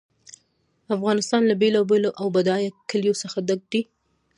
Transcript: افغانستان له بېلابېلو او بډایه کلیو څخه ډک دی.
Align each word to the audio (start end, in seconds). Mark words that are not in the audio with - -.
افغانستان 0.95 1.41
له 1.49 1.55
بېلابېلو 1.61 2.09
او 2.19 2.25
بډایه 2.35 2.69
کلیو 2.89 3.19
څخه 3.21 3.37
ډک 3.47 3.61
دی. 3.71 3.81